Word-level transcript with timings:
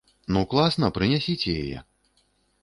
Ну 0.35 0.41
класна, 0.53 0.89
прынясіце 0.95 1.53
яе. 1.67 1.77